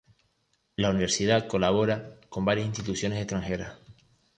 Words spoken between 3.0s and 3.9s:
extranjeras.